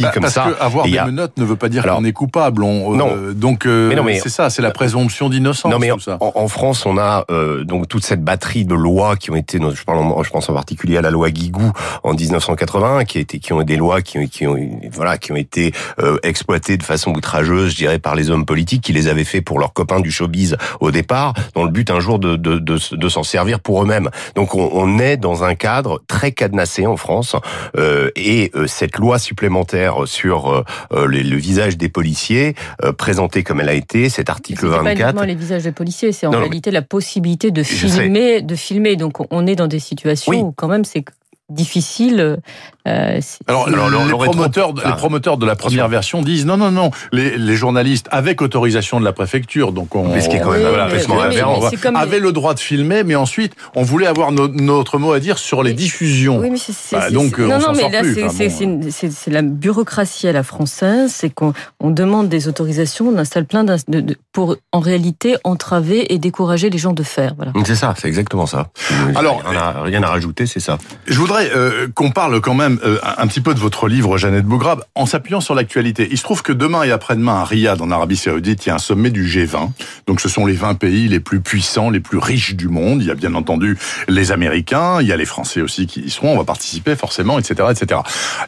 bah, 0.00 0.10
comme 0.12 0.22
parce 0.22 0.34
ça. 0.34 0.46
Que 0.50 0.62
avoir 0.62 0.84
des 0.86 0.98
a... 0.98 1.06
menottes 1.06 1.36
ne 1.36 1.44
veut 1.44 1.56
pas 1.56 1.68
dire 1.68 1.84
qu'on 1.84 2.04
est 2.04 2.12
coupable. 2.12 2.62
On, 2.62 2.94
non. 2.94 3.10
Euh, 3.16 3.32
donc 3.34 3.66
euh, 3.66 3.94
c'est 4.22 4.28
ça, 4.28 4.50
c'est 4.50 4.62
la 4.62 4.70
présomption 4.70 5.28
d'innocence. 5.28 5.70
Non 5.70 5.78
mais 5.78 5.90
tout 5.90 6.00
ça. 6.00 6.18
En, 6.20 6.32
en, 6.34 6.48
France, 6.48 6.86
on 6.86 6.98
a 6.98 7.24
euh, 7.30 7.64
donc 7.64 7.88
toute 7.88 8.04
cette 8.04 8.22
batterie 8.22 8.64
de 8.64 8.74
lois 8.74 9.16
qui 9.16 9.30
ont 9.30 9.36
été, 9.36 9.58
je, 9.58 9.84
parle, 9.84 10.24
je 10.24 10.30
pense 10.30 10.48
en 10.48 10.54
particulier 10.54 10.96
à 10.96 11.02
la 11.02 11.10
loi 11.10 11.30
Guigou 11.30 11.72
en 12.02 12.14
1981, 12.14 13.04
qui 13.04 13.18
a 13.18 13.20
été, 13.20 13.38
qui 13.38 13.52
ont 13.52 13.62
des 13.62 13.76
lois 13.76 14.02
qui 14.02 14.18
ont, 14.18 14.26
qui 14.26 14.46
ont 14.46 14.56
voilà, 14.90 15.18
qui 15.18 15.32
ont 15.32 15.36
été 15.36 15.72
euh, 16.00 16.18
exploitées 16.22 16.76
de 16.76 16.82
façon 16.82 17.12
outrageuse, 17.12 17.72
je 17.72 17.76
dirais, 17.76 17.98
par 17.98 18.14
les 18.14 18.30
hommes 18.30 18.46
politiques 18.46 18.82
qui 18.82 18.92
les 18.92 19.08
avaient 19.08 19.24
fait 19.24 19.40
pour 19.40 19.58
leurs 19.58 19.72
copains 19.72 20.00
du 20.00 20.10
showbiz 20.10 20.56
au 20.80 20.90
départ, 20.90 21.34
dans 21.54 21.64
le 21.64 21.70
but 21.70 21.90
un 21.90 22.00
jour 22.00 22.18
de 22.18 22.36
de, 22.36 22.58
de, 22.58 22.78
de 22.96 23.08
s'en 23.08 23.22
servir 23.22 23.60
pour 23.60 23.82
eux-mêmes. 23.82 24.10
Donc 24.34 24.54
on, 24.54 24.70
on, 24.72 24.98
est 24.98 25.16
dans 25.16 25.44
un 25.44 25.54
cadre 25.54 26.02
très 26.06 26.32
cadenassé 26.32 26.86
en 26.86 26.96
France, 26.96 27.36
euh, 27.76 28.10
et 28.16 28.52
cette 28.66 28.98
loi 28.98 29.18
supplémentaire 29.18 29.65
sur 30.06 30.64
le, 30.90 31.06
le, 31.06 31.36
visage 31.36 31.76
des 31.76 31.88
policiers, 31.88 32.54
euh, 32.84 32.92
présentée 32.92 33.42
comme 33.42 33.60
elle 33.60 33.68
a 33.68 33.74
été, 33.74 34.08
cet 34.08 34.30
article 34.30 34.66
24. 34.66 34.84
Pas 34.84 34.92
uniquement 34.92 35.22
les 35.22 35.34
visages 35.34 35.62
des 35.64 35.72
policiers, 35.72 36.12
c'est 36.12 36.26
en 36.26 36.30
Non, 36.30 36.38
réalité 36.40 36.70
la 36.70 36.82
possibilité 36.82 37.50
de 37.50 37.62
filmer, 37.62 38.42
de 38.42 38.54
filmer. 38.54 38.96
Donc 38.96 39.18
on 39.32 39.46
est 39.46 39.56
dans 39.56 39.66
des 39.66 39.78
situations 39.78 40.30
Oui. 40.30 40.38
où 40.38 40.52
quand 40.52 40.68
même 40.68 40.84
c'est 40.84 41.04
difficile. 41.48 42.38
Euh, 42.86 43.20
Alors, 43.48 43.68
Alors, 43.68 43.90
les, 43.90 43.96
le- 44.04 44.08
le 44.10 44.14
rétro- 44.14 44.24
promoteurs, 44.32 44.72
Ah. 44.84 44.88
les 44.90 44.96
promoteurs 44.96 45.36
de 45.36 45.46
la 45.46 45.56
première 45.56 45.88
version 45.88 46.22
disent 46.22 46.46
non, 46.46 46.56
non, 46.56 46.70
non. 46.70 46.90
Les, 47.12 47.36
les 47.36 47.56
journalistes, 47.56 48.06
avec 48.10 48.40
autorisation 48.42 49.00
de 49.00 49.04
la 49.04 49.12
préfecture, 49.12 49.72
donc 49.72 49.94
on, 49.96 50.08
Mais 50.08 50.20
ce 50.20 50.28
qui 50.28 50.36
est 50.36 50.40
quand 50.40 50.50
même 50.52 50.62
on- 50.62 50.68
Oui, 50.70 50.72
mais- 50.76 50.82
complètement 50.84 51.14
oui, 51.16 51.20
mais 51.28 51.34
aberrant. 51.36 51.70
c'est 51.70 51.80
comme 51.80 51.96
avaient 51.96 52.16
les- 52.16 52.20
le 52.22 52.32
droit 52.32 52.54
de 52.54 52.60
filmer, 52.60 53.02
mais 53.04 53.14
ensuite 53.16 53.54
on 53.74 53.82
voulait 53.82 54.06
avoir 54.06 54.32
no- 54.32 54.48
notre 54.48 54.98
mot 54.98 55.12
à 55.12 55.20
dire 55.20 55.38
sur 55.38 55.62
les 55.62 55.72
diffusions. 55.72 56.38
Oui, 56.38 56.50
mais 56.50 56.58
c'est 56.58 56.96
Bah, 56.96 57.10
donc, 57.10 57.38
euh, 57.38 57.46
non, 57.46 57.54
on 57.56 57.58
non, 57.58 57.64
s'en 57.66 57.72
mais 57.72 57.80
sort 57.80 57.90
là, 57.90 58.00
plus. 58.00 58.14
c'est 58.14 58.24
Enfin, 58.24 58.66
bon. 58.66 59.32
la 59.32 59.42
bureaucratie 59.42 60.28
à 60.28 60.32
la 60.32 60.42
française. 60.42 61.12
C'est 61.14 61.30
qu'on 61.30 61.52
on 61.80 61.90
demande 61.90 62.28
des 62.28 62.48
autorisations, 62.48 63.08
on 63.08 63.18
installe 63.18 63.44
plein 63.46 63.64
de- 63.64 64.16
pour 64.32 64.56
en 64.72 64.80
réalité 64.80 65.36
entraver 65.44 66.12
et 66.12 66.18
décourager 66.18 66.70
les 66.70 66.78
gens 66.78 66.92
de 66.92 67.02
faire. 67.02 67.34
Voilà. 67.36 67.52
C'est 67.64 67.74
ça, 67.74 67.94
c'est 67.98 68.08
exactement 68.08 68.46
ça. 68.46 68.68
Alors, 69.14 69.42
rien 69.44 69.60
à, 69.60 69.82
rien 69.82 70.02
à 70.02 70.08
rajouter, 70.08 70.46
c'est 70.46 70.60
ça. 70.60 70.78
Je 71.06 71.18
voudrais 71.18 71.50
euh, 71.54 71.88
qu'on 71.94 72.10
parle 72.10 72.40
quand 72.40 72.54
même 72.54 72.75
euh, 72.84 72.98
un 73.02 73.26
petit 73.26 73.40
peu 73.40 73.54
de 73.54 73.58
votre 73.60 73.88
livre, 73.88 74.18
Jeannette 74.18 74.44
Bougrabe, 74.44 74.84
en 74.94 75.06
s'appuyant 75.06 75.40
sur 75.40 75.54
l'actualité. 75.54 76.08
Il 76.10 76.18
se 76.18 76.22
trouve 76.22 76.42
que 76.42 76.52
demain 76.52 76.82
et 76.82 76.90
après-demain, 76.90 77.36
à 77.36 77.44
Riyad, 77.44 77.80
en 77.80 77.90
Arabie 77.90 78.16
Saoudite, 78.16 78.66
il 78.66 78.68
y 78.68 78.72
a 78.72 78.76
un 78.76 78.78
sommet 78.78 79.10
du 79.10 79.26
G20. 79.26 79.70
Donc 80.06 80.20
ce 80.20 80.28
sont 80.28 80.46
les 80.46 80.54
20 80.54 80.74
pays 80.74 81.08
les 81.08 81.20
plus 81.20 81.40
puissants, 81.40 81.90
les 81.90 82.00
plus 82.00 82.18
riches 82.18 82.54
du 82.54 82.68
monde. 82.68 83.02
Il 83.02 83.08
y 83.08 83.10
a 83.10 83.14
bien 83.14 83.34
entendu 83.34 83.78
les 84.08 84.32
Américains, 84.32 85.00
il 85.00 85.06
y 85.06 85.12
a 85.12 85.16
les 85.16 85.24
Français 85.24 85.60
aussi 85.60 85.86
qui 85.86 86.00
y 86.00 86.10
seront, 86.10 86.34
on 86.34 86.38
va 86.38 86.44
participer 86.44 86.96
forcément, 86.96 87.38
etc. 87.38 87.68
etc. 87.70 88.00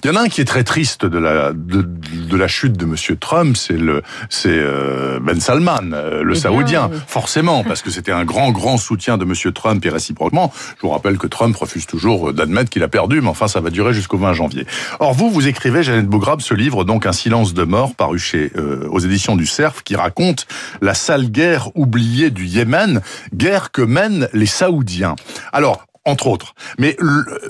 Il 0.04 0.08
y 0.08 0.12
en 0.12 0.16
a 0.16 0.22
un 0.22 0.28
qui 0.28 0.40
est 0.40 0.44
très 0.46 0.64
triste 0.64 1.04
de 1.06 1.18
la, 1.18 1.52
de, 1.52 1.82
de 1.82 2.36
la 2.36 2.48
chute 2.48 2.76
de 2.76 2.84
Monsieur 2.84 3.16
Trump, 3.16 3.56
c'est 3.56 3.76
le 3.78 4.02
c'est 4.28 4.48
euh, 4.50 5.18
Ben 5.20 5.40
Salman, 5.40 5.92
euh, 5.92 6.22
le 6.22 6.30
Eh 6.30 6.40
bien, 6.40 6.42
Saoudien. 6.42 6.90
oui. 6.92 6.98
Forcément, 7.06 7.64
parce 7.64 7.82
que 7.82 7.90
c'était 7.90 8.12
un 8.12 8.24
grand, 8.24 8.50
grand 8.52 8.76
soutien 8.76 9.16
de 9.18 9.24
Monsieur 9.24 9.52
Trump 9.52 9.84
et 9.84 9.90
réciproquement. 9.90 10.52
Je 10.76 10.82
vous 10.82 10.90
rappelle 10.90 11.18
que 11.18 11.26
Trump 11.26 11.56
refuse 11.56 11.86
toujours 11.86 12.32
d'admettre 12.32 12.70
qu'il 12.70 12.82
a 12.82 12.88
perdu, 12.88 13.20
mais 13.20 13.28
enfin, 13.28 13.48
ça 13.48 13.60
va 13.60 13.70
durer 13.70 13.92
jusqu'au 13.94 14.17
20 14.18 14.32
janvier. 14.34 14.66
Or, 15.00 15.14
vous, 15.14 15.30
vous 15.30 15.48
écrivez, 15.48 15.82
Jeannette 15.82 16.06
Bougrabe, 16.06 16.40
ce 16.40 16.54
livre, 16.54 16.84
donc 16.84 17.06
Un 17.06 17.12
silence 17.12 17.54
de 17.54 17.64
mort, 17.64 17.94
paru 17.94 18.18
chez, 18.18 18.52
euh, 18.56 18.86
aux 18.90 18.98
éditions 18.98 19.36
du 19.36 19.46
Cerf, 19.46 19.82
qui 19.82 19.96
raconte 19.96 20.46
la 20.82 20.94
sale 20.94 21.30
guerre 21.30 21.70
oubliée 21.76 22.30
du 22.30 22.44
Yémen, 22.44 23.00
guerre 23.34 23.70
que 23.70 23.82
mènent 23.82 24.28
les 24.32 24.46
Saoudiens. 24.46 25.16
Alors, 25.52 25.84
entre 26.08 26.26
autres. 26.26 26.54
Mais 26.78 26.96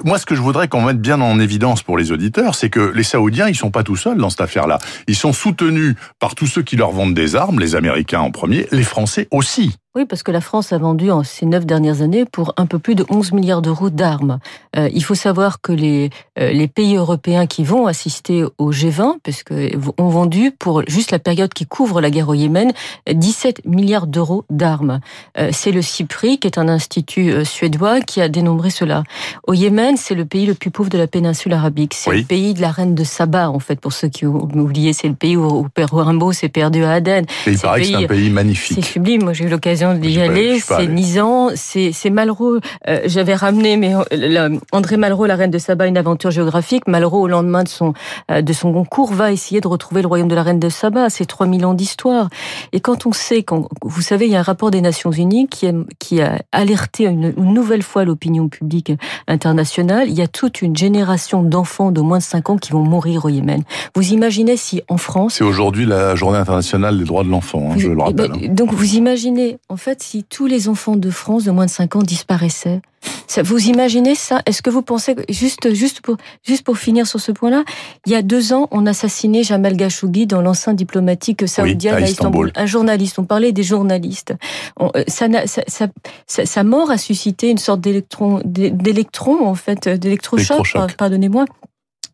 moi, 0.05 0.19
ce 0.19 0.27
que 0.27 0.35
je 0.35 0.41
voudrais 0.41 0.69
qu'on 0.69 0.83
mette 0.83 1.01
bien 1.01 1.21
en 1.21 1.39
évidence 1.39 1.83
pour 1.83 1.97
les 1.97 2.11
auditeurs, 2.13 2.55
c'est 2.55 2.71
que 2.71 2.93
les 2.95 3.05
Saoudiens, 3.05 3.49
ils 3.49 3.55
sont 3.55 3.71
pas 3.71 3.85
tout 3.85 3.97
seuls 3.97 4.19
dans 4.19 4.31
cette 4.31 4.41
affaire-là. 4.41 4.79
Ils 5.07 5.17
sont 5.17 5.33
soutenus 5.33 5.95
par 6.19 6.35
tous 6.35 6.47
ceux 6.47 6.63
qui 6.63 6.77
leur 6.77 6.91
vendent 6.91 7.15
des 7.15 7.37
armes, 7.37 7.61
les 7.61 7.77
Américains 7.77 8.21
en 8.21 8.31
premier, 8.31 8.67
les 8.73 8.83
Français 8.83 9.29
aussi. 9.31 9.77
Oui, 9.99 10.05
parce 10.05 10.23
que 10.23 10.31
la 10.31 10.41
France 10.41 10.73
a 10.73 10.79
vendu 10.79 11.11
en 11.11 11.25
ces 11.25 11.45
neuf 11.45 11.67
dernières 11.67 12.03
années 12.03 12.25
pour 12.25 12.55
un 12.57 12.67
peu 12.67 12.79
plus 12.79 12.95
de 12.95 13.05
11 13.11 13.33
milliards 13.33 13.63
d'euros 13.63 13.91
d'armes. 13.91 14.39
Euh, 14.77 14.89
il 14.95 15.03
faut 15.03 15.17
savoir 15.17 15.61
que 15.61 15.73
les, 15.73 16.11
euh, 16.39 16.53
les 16.53 16.69
pays 16.69 16.95
européens 16.95 17.47
qui 17.47 17.65
vont 17.65 17.89
assister 17.89 18.45
au 18.59 18.71
G20, 18.71 19.15
puisque 19.25 19.53
ont 19.99 20.09
vendu 20.09 20.53
pour 20.57 20.83
juste 20.87 21.11
la 21.11 21.19
période 21.19 21.53
qui 21.53 21.67
couvre 21.67 22.01
la 22.01 22.11
guerre 22.11 22.29
au 22.29 22.35
Yémen, 22.35 22.71
17 23.13 23.65
milliards 23.67 24.07
d'euros 24.07 24.45
d'armes. 24.51 25.01
Euh, 25.37 25.49
c'est 25.51 25.73
le 25.73 25.83
CIPRI, 25.83 26.39
qui 26.39 26.47
est 26.47 26.59
un 26.59 26.69
institut 26.69 27.45
suédois, 27.45 28.01
qui 28.01 28.21
a 28.21 28.29
dénombré 28.29 28.71
cela. 28.71 29.03
Au 29.49 29.55
Yémen, 29.55 29.97
c'est 29.97 30.15
le 30.15 30.27
pays 30.27 30.47
le 30.47 30.55
plus 30.55 30.71
pauvre 30.71 30.91
de 30.91 30.99
la 30.99 31.09
péninsule 31.09 31.55
arabique. 31.55 31.95
C'est 31.95 32.11
Oui. 32.11 32.19
le 32.19 32.25
pays 32.25 32.55
de 32.55 32.61
la 32.61 32.71
reine 32.71 32.95
de 32.95 33.03
Saba, 33.03 33.51
en 33.51 33.59
fait, 33.59 33.81
pour 33.81 33.93
ceux 33.93 34.07
qui 34.09 34.27
ont 34.27 34.45
oublié. 34.55 34.93
C'est 34.93 35.09
le 35.09 35.15
pays 35.17 35.37
où, 35.37 35.45
où 35.45 35.69
Père 35.69 35.93
Rimbaud 35.93 36.31
s'est 36.33 36.49
perdu 36.49 36.85
à 36.85 36.93
Aden. 36.93 37.25
Et 37.49 37.51
il 37.51 37.59
paraît 37.59 37.81
que 37.81 37.87
c'est 37.89 37.95
un 37.97 37.99
pays- 37.99 38.07
pays 38.07 38.25
C'est 38.27 38.31
magnifique. 38.31 38.85
sublime. 38.85 39.25
Moi, 39.25 39.33
j'ai 39.33 39.43
eu 39.47 39.49
l'occasion 39.49 39.88
d'y 39.95 40.21
aller. 40.21 40.61
C'est. 40.61 40.87
Nisan, 40.87 41.51
c'est 41.55 42.11
Malraux. 42.11 42.59
Euh, 42.89 43.01
J'avais 43.07 43.35
ramené, 43.35 43.77
mais 43.77 43.95
euh, 43.95 44.03
la- 44.13 44.49
André 44.73 44.97
Malraux, 44.97 45.27
la 45.27 45.37
reine 45.37 45.51
de 45.51 45.59
Saba, 45.59 45.87
une 45.87 45.97
aventure 45.99 46.31
géographique. 46.31 46.87
Malraux, 46.87 47.23
au 47.23 47.29
lendemain 47.29 47.63
de 47.65 47.69
son 47.69 47.93
euh, 48.31 48.43
de 48.43 48.53
son 48.53 48.73
concours, 48.73 49.13
va 49.13 49.33
essayer 49.33 49.61
de 49.61 49.69
retrouver 49.69 50.03
le 50.03 50.09
royaume 50.09 50.29
de 50.29 50.35
la 50.35 50.43
reine 50.43 50.59
de 50.61 50.69
Saba. 50.69 51.11
C'est 51.11 51.27
3000 51.27 51.65
ans 51.67 51.75
d'histoire. 51.75 52.29
Et 52.73 52.81
quand 52.81 53.07
on 53.07 53.13
sait, 53.13 53.43
quand 53.43 53.69
vous 53.83 54.03
savez, 54.03 54.27
il 54.27 54.33
y 54.33 54.37
a 54.37 54.41
un 54.41 54.43
rapport 54.43 54.71
des 54.71 54.81
Nations 54.81 55.11
Unies 55.11 55.49
qui 55.49 55.67
a, 55.67 55.73
qui 55.99 56.21
a 56.21 56.41
alerté 56.53 57.05
une, 57.07 57.35
une 57.37 57.55
nouvelle 57.55 57.83
fois 57.83 58.05
l'opinion 58.05 58.49
publique 58.49 58.93
internationale. 59.27 60.09
Il 60.09 60.15
y 60.19 60.23
a 60.23 60.29
toute 60.29 60.63
une 60.63 60.77
génération 60.77 61.43
d'enfants 61.43 61.91
de 61.91 62.01
moins 62.01 62.19
de 62.19 62.23
5 62.23 62.51
ans 62.51 62.57
qui 62.57 62.73
vont 62.73 62.83
mourir 62.83 63.25
au 63.25 63.29
Yémen. 63.29 63.63
Vous 63.95 64.13
imaginez 64.13 64.57
si 64.57 64.83
en 64.89 64.97
France 64.97 65.35
C'est 65.35 65.45
aujourd'hui 65.45 65.87
la 65.87 66.15
journée 66.15 66.39
internationale 66.39 66.99
des 66.99 67.05
droits 67.05 67.25
de 67.25 67.29
l'enfant, 67.31 67.71
hein, 67.71 67.75
je 67.77 67.89
le 67.89 67.97
eh 67.99 68.03
rappelle. 68.03 68.31
ben, 68.33 68.39
hein. 68.45 68.49
Donc 68.53 68.73
vous 68.73 68.95
imaginez, 68.95 69.59
en 69.69 69.77
fait, 69.77 70.03
si 70.03 70.25
tous 70.25 70.47
les 70.47 70.69
enfants 70.69 70.97
de 70.97 71.11
France 71.11 71.45
de 71.45 71.51
moins 71.51 71.67
de 71.67 71.71
5 71.71 71.97
ans 71.97 72.03
disparaissaient, 72.03 72.81
ça, 73.27 73.43
vous 73.43 73.69
imaginez 73.69 74.15
ça? 74.15 74.41
Est-ce 74.47 74.63
que 74.63 74.71
vous 74.71 74.83
pensez, 74.83 75.15
que- 75.15 75.23
juste, 75.33 75.73
juste, 75.75 76.01
pour, 76.01 76.17
juste 76.47 76.65
pour 76.65 76.79
finir 76.79 77.07
sur 77.07 77.21
ce 77.21 77.33
point-là, 77.33 77.65
il 78.07 78.13
y 78.13 78.15
a 78.15 78.23
deux 78.23 78.53
ans, 78.53 78.67
on 78.71 78.87
assassinait 78.87 79.43
Jamal 79.43 79.77
Khashoggi 79.77 80.27
dans 80.27 80.41
l'enceinte 80.41 80.77
diplomatique 80.77 81.47
saoudienne 81.47 81.95
à 81.95 81.99
à, 81.99 82.01
Istanbul. 82.01 82.49
Istanbul. 82.49 82.53
Un 82.63 82.67
journaliste, 82.67 83.19
on 83.19 83.25
parlait 83.25 83.53
des 83.53 83.63
journalistes. 83.63 84.35
On- 84.79 84.91
euh, 84.97 85.05
ça, 85.07 85.27
ça- 85.47 85.89
sa 86.27 86.65
mort 86.65 86.91
a 86.91 86.99
suscité 86.99 87.51
une 87.51 87.59
sorte 87.59 87.81
d'électron, 87.81 88.41
d'é- 88.45 88.71
d'électron, 88.71 89.47
en 89.47 89.55
fait, 89.55 89.87
d'électrochoc, 89.89 90.57
Électrochoc. 90.57 90.89
par- 90.89 90.97
pardonnez-moi. 90.97 91.45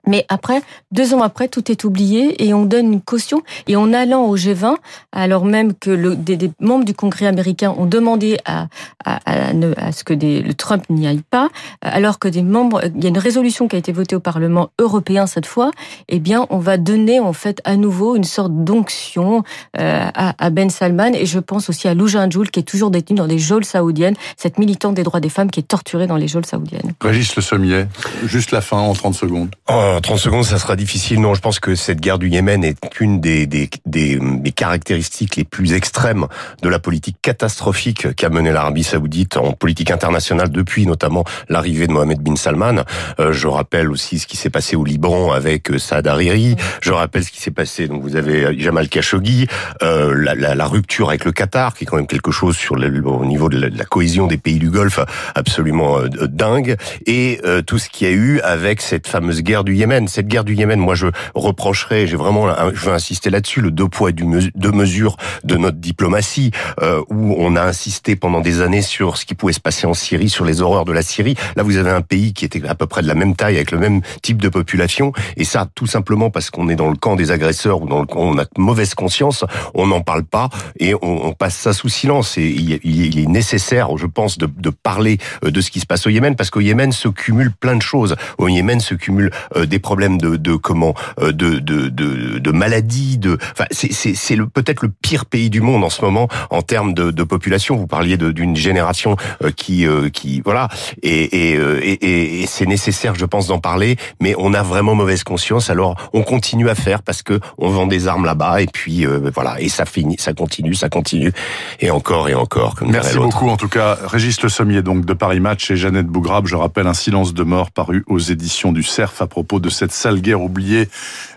Mais 0.07 0.25
après, 0.29 0.63
deux 0.93 1.15
ans 1.15 1.23
après, 1.23 1.49
tout 1.49 1.71
est 1.71 1.85
oublié 1.85 2.45
et 2.47 2.55
on 2.55 2.65
donne 2.65 2.93
une 2.93 3.01
caution. 3.01 3.43
Et 3.67 3.77
en 3.77 3.93
allant 3.93 4.25
au 4.25 4.37
G20, 4.37 4.75
alors 5.13 5.45
même 5.45 5.75
que 5.75 5.91
le, 5.91 6.17
des, 6.17 6.37
des 6.37 6.51
membres 6.61 6.85
du 6.85 6.95
Congrès 6.95 7.27
américain 7.27 7.75
ont 7.77 7.87
demandé 7.87 8.39
à, 8.45 8.67
à, 9.05 9.21
à 9.49 9.53
ne- 9.53 9.75
à 9.77 9.93
ce 9.93 10.05
que 10.05 10.15
des, 10.15 10.41
le 10.43 10.55
Trump 10.55 10.85
n'y 10.91 11.07
aille 11.07 11.23
pas, 11.31 11.49
alors 11.83 12.19
que 12.19 12.29
des 12.29 12.43
membres, 12.43 12.83
il 12.97 13.03
y 13.03 13.07
a 13.07 13.11
une 13.11 13.19
résolution 13.19 13.69
qui 13.69 13.77
a 13.77 13.79
été 13.79 13.93
votée 13.93 14.17
au 14.17 14.21
Parlement 14.21 14.71
européen 14.79 15.27
cette 15.27 15.47
fois, 15.47 15.71
eh 16.09 16.19
bien, 16.19 16.47
on 16.51 16.59
va 16.59 16.77
donner 16.77 17.21
en 17.21 17.33
fait 17.33 17.61
à 17.65 17.77
nouveau 17.77 18.17
une 18.17 18.25
sorte 18.25 18.53
d'onction 18.53 19.43
euh, 19.79 20.07
à, 20.15 20.35
à 20.45 20.51
Ben 20.51 20.71
Salman. 20.71 21.13
Et 21.15 21.27
je 21.27 21.39
pense 21.39 21.69
aussi 21.69 21.89
à 21.89 21.95
Loujain 21.95 22.29
Joul, 22.31 22.51
qui 22.51 22.61
est 22.61 22.65
toujours 22.65 22.91
détenu 22.91 23.17
dans 23.17 23.27
des 23.27 23.39
geôles 23.39 23.65
saoudiennes, 23.65 24.15
cette 24.37 24.59
militante 24.59 24.95
des 24.95 25.03
droits 25.03 25.21
des 25.21 25.29
femmes 25.29 25.51
qui 25.51 25.61
est 25.61 25.69
torturée 25.69 26.07
dans 26.07 26.17
les 26.17 26.29
geôles 26.29 26.47
saoudiennes. 26.47 26.93
Régis 27.01 27.35
Le 27.37 27.43
Sommier, 27.43 27.85
juste 28.25 28.51
la 28.51 28.61
fin 28.61 28.79
en 28.79 28.93
30 28.93 29.15
secondes. 29.15 29.55
Euh, 29.71 29.94
En 29.95 30.01
30 30.01 30.19
secondes, 30.19 30.45
ça 30.45 30.59
sera 30.59 30.75
difficile. 30.75 31.21
Non, 31.21 31.35
je 31.35 31.41
pense 31.41 31.61
que 31.61 31.77
cette 31.77 32.01
guerre 32.01 32.19
du 32.19 32.29
Yémen 32.29 32.65
est 32.65 32.77
une 32.99 33.21
des, 33.21 33.47
des, 33.47 33.71
des, 33.87 34.19
des 34.21 34.51
caractéristiques 34.51 35.37
les 35.37 35.45
plus 35.45 35.73
extrêmes 35.73 36.27
de 36.63 36.69
la 36.69 36.81
politique 36.81 37.17
catastrophique 37.23 38.13
qu'a 38.17 38.29
menée 38.29 38.51
l'Arabie 38.51 38.83
saoudite 38.83 39.37
en 39.37 39.53
politique 39.53 39.93
internationale 39.93 40.51
depuis 40.51 40.85
notamment 40.89 41.23
l'arrivée 41.49 41.87
de 41.87 41.93
Mohamed 41.93 42.19
bin 42.19 42.35
Salman. 42.35 42.83
Euh, 43.21 43.33
je 43.33 43.47
rappelle 43.47 43.89
aussi 43.89 44.19
ce 44.19 44.27
qui 44.27 44.37
s'est 44.37 44.51
passé 44.51 44.75
au 44.75 44.85
Liban 44.85 45.31
avec 45.31 45.71
euh, 45.71 45.79
Saad 45.79 46.09
Hariri. 46.09 46.57
Je 46.83 46.91
rappelle 46.91 47.23
ce 47.23 47.31
qui 47.31 47.41
s'est 47.41 47.53
passé, 47.53 47.87
donc 47.87 48.03
vous 48.03 48.17
avez 48.17 48.47
euh, 48.47 48.55
Jamal 48.59 48.89
Khashoggi, 48.89 49.47
euh, 49.85 50.13
la, 50.17 50.35
la, 50.35 50.57
la, 50.57 50.67
rupture 50.67 51.11
avec 51.11 51.25
le 51.25 51.31
Qatar, 51.31 51.73
qui 51.73 51.85
est 51.85 51.87
quand 51.87 51.99
même 51.99 52.09
quelque 52.09 52.33
chose 52.33 52.57
sur 52.57 52.75
le, 52.75 53.07
au 53.07 53.25
niveau 53.25 53.49
de 53.49 53.61
la, 53.61 53.71
de 53.71 53.79
la, 53.79 53.85
cohésion 53.85 54.27
des 54.27 54.39
pays 54.39 54.59
du 54.59 54.71
Golfe 54.71 54.99
absolument 55.37 56.01
dingue, 56.23 56.77
et 57.07 57.41
euh, 57.45 57.63
tout 57.63 57.79
ce 57.79 57.89
qu'il 57.89 58.09
y 58.09 58.11
a 58.11 58.15
eu 58.15 58.41
avec 58.41 58.81
cette 58.81 59.07
fameuse 59.07 59.43
guerre 59.43 59.63
du 59.63 59.73
Yémen. 59.73 59.84
Cette 60.07 60.29
guerre 60.29 60.45
du 60.45 60.55
Yémen, 60.55 60.81
moi 60.81 60.95
je 60.95 61.09
reprocherais, 61.35 62.07
j'ai 62.07 62.17
vraiment, 62.17 62.49
je 62.73 62.87
veux 62.87 62.93
insister 62.93 63.31
là-dessus, 63.31 63.61
le 63.61 63.71
deux 63.71 63.89
poids 63.89 64.13
deux 64.13 64.73
mesures 64.73 65.17
de 65.45 65.57
notre 65.57 65.79
diplomatie, 65.79 66.51
euh, 66.81 67.03
où 67.11 67.35
on 67.39 67.57
a 67.57 67.63
insisté 67.63 68.17
pendant 68.17 68.41
des 68.41 68.61
années 68.61 68.83
sur 68.83 69.17
ce 69.17 69.27
qui 69.27 69.35
pouvait 69.35 69.53
se 69.53 69.61
passer 69.61 69.87
en 69.87 69.95
Syrie, 69.95 70.29
sur 70.29 70.45
les 70.45 70.63
horreurs 70.63 70.85
de 70.85 70.93
la 70.93 71.03
Syrie. 71.03 71.37
Là, 71.57 71.63
vous 71.63 71.77
avez 71.77 71.91
un 71.91 72.01
pays 72.01 72.33
qui 72.33 72.45
était 72.45 72.67
à 72.67 72.75
peu 72.75 72.87
près 72.87 73.03
de 73.03 73.09
la 73.09 73.15
même 73.15 73.37
taille, 73.37 73.57
avec 73.57 73.71
le 73.71 73.79
même 73.79 74.01
type 74.23 74.41
de 74.41 74.49
population, 74.49 75.13
et 75.37 75.45
ça, 75.45 75.69
tout 75.75 75.87
simplement 75.87 76.31
parce 76.31 76.51
qu'on 76.51 76.69
est 76.69 76.77
dans 76.77 76.91
le 76.91 76.97
camp 76.97 77.17
des 77.17 77.31
agresseurs 77.31 77.83
ou 77.83 77.87
dans 77.87 78.01
le 78.01 78.07
camp, 78.07 78.21
on 78.21 78.39
a 78.39 78.45
mauvaise 78.57 78.95
conscience, 78.95 79.45
on 79.75 79.87
n'en 79.87 80.01
parle 80.01 80.25
pas 80.25 80.49
et 80.79 80.95
on, 80.95 81.27
on, 81.27 81.33
passe 81.33 81.57
ça 81.57 81.73
sous 81.73 81.89
silence. 81.89 82.39
Et 82.39 82.49
il, 82.49 82.81
il 82.85 83.19
est 83.19 83.27
nécessaire, 83.27 83.97
je 83.97 84.07
pense, 84.07 84.39
de, 84.39 84.47
de, 84.47 84.71
parler 84.71 85.19
euh, 85.45 85.51
de 85.51 85.61
ce 85.61 85.71
qui 85.71 85.81
se 85.81 85.87
passe 85.87 86.07
au 86.07 86.11
Yémen, 86.11 86.37
parce 86.37 86.51
qu'au 86.51 86.61
Yémen 86.61 86.93
se 86.93 87.09
cumulent 87.09 87.53
plein 87.53 87.77
de 87.77 87.83
choses. 87.83 88.17
Au 88.39 88.49
Yémen 88.49 88.81
se 88.81 88.95
cumulent 88.95 89.31
euh, 89.57 89.67
des 89.75 89.81
problèmes 89.81 90.19
de, 90.19 90.37
de 90.37 90.55
comment, 90.55 90.95
euh, 91.21 91.33
de, 91.33 91.59
de, 91.59 91.89
de, 91.89 92.39
de 92.39 92.51
maladies, 92.53 93.19
de, 93.19 93.39
enfin, 93.53 93.67
c'est 93.73 94.37
peut-être 94.53 94.83
le 94.83 94.91
pire 95.03 95.27
pays 95.27 95.51
du 95.51 95.61
monde 95.61 95.83
en 95.83 95.91
ce 95.91 96.01
moment 96.01 96.29
en 96.51 96.63
termes 96.63 96.95
de, 96.95 97.11
de 97.11 97.25
population. 97.25 97.75
Vous 97.77 97.89
parliez 97.89 98.17
d'une 98.17 98.55
génération 98.55 99.17
qui, 99.57 99.85
qui, 100.13 100.43
voilà, 100.45 100.69
et, 101.03 101.25
et, 101.25 101.55
et, 101.55 102.43
et 102.43 102.47
c'est 102.47 102.67
nécessaire, 102.67 103.17
je 103.17 103.25
pense, 103.25 103.49
d'en 103.49 103.59
parler, 103.59 103.97
mais 104.21 104.35
on 104.39 104.55
a 104.55 104.63
vraiment 104.63 104.95
mauvaise 104.95 105.25
conscience. 105.25 105.71
Alors, 105.71 105.97
on 106.13 106.23
continue 106.23 106.69
à 106.69 106.77
faire 106.77 107.03
parce 107.03 107.23
que 107.23 107.41
on 107.59 107.71
vend 107.71 107.89
des 107.89 108.07
armes 108.07 108.27
là-bas, 108.27 108.63
et 108.63 108.67
puis 108.67 109.05
voilà, 109.35 109.61
et 109.61 109.69
ça 109.69 109.87
finit, 109.87 110.17
ça 110.19 110.35
continue, 110.35 110.75
ça 110.75 110.89
continue, 110.89 111.33
et 111.81 111.91
encore 111.91 112.29
et 112.29 112.35
encore. 112.35 112.77
Comme 112.77 112.93
Merci 112.93 113.17
beaucoup, 113.17 113.49
en 113.49 113.57
tout 113.57 113.69
cas, 113.69 113.99
Régis 114.05 114.41
Le 114.41 114.49
Sommier, 114.49 114.83
donc 114.83 115.05
de 115.05 115.15
Paris 115.15 115.41
Match 115.41 115.71
et 115.71 115.77
Jeannette 115.77 116.07
Bougrabe. 116.07 116.47
Je 116.47 116.57
rappelle 116.57 116.87
un 116.87 116.95
silence 116.95 117.35
de 117.35 117.43
mort 117.43 117.73
paru 117.73 118.05
aux 118.07 118.21
éditions 118.21 118.71
du 118.71 118.83
Cerf 118.85 119.21
à 119.21 119.27
propos 119.27 119.59
de 119.59 119.64
cette 119.69 119.93
sale 119.93 120.21
guerre 120.21 120.43
oubliée 120.43 120.89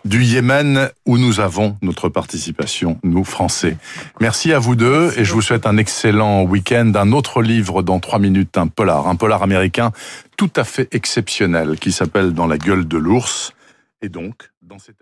du 0.05 0.23
Yémen 0.23 0.89
où 1.05 1.17
nous 1.17 1.39
avons 1.39 1.77
notre 1.81 2.09
participation, 2.09 2.99
nous 3.03 3.23
Français. 3.23 3.77
Merci 4.21 4.53
à 4.53 4.59
vous 4.59 4.75
deux 4.75 5.11
et 5.17 5.25
je 5.25 5.33
vous 5.33 5.41
souhaite 5.41 5.65
un 5.65 5.77
excellent 5.77 6.43
week-end. 6.43 6.91
Un 6.95 7.11
autre 7.11 7.41
livre 7.41 7.83
dans 7.83 7.99
trois 7.99 8.19
minutes, 8.19 8.57
un 8.57 8.67
polar, 8.67 9.07
un 9.07 9.15
polar 9.15 9.43
américain 9.43 9.91
tout 10.37 10.51
à 10.55 10.63
fait 10.63 10.87
exceptionnel 10.93 11.79
qui 11.79 11.91
s'appelle 11.91 12.33
Dans 12.33 12.47
la 12.47 12.57
gueule 12.57 12.87
de 12.87 12.97
l'ours. 12.97 13.53
Et 14.01 14.09
donc, 14.09 14.51
dans 14.61 14.79
cette 14.79 15.01